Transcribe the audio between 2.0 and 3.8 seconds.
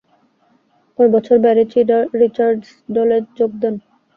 Richards দলে যোগ দেন।